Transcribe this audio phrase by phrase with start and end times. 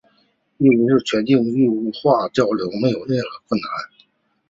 [0.57, 3.67] 义乌市全境内用义乌话交流没有任何困难。